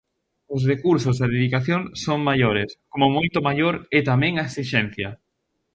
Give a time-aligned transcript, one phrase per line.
[0.55, 5.09] Os recursos e a dedicación son maiores, como moito maior é tamén a esixencia.